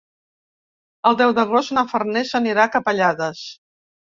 [1.09, 3.45] El deu d'agost na Farners anirà a Capellades.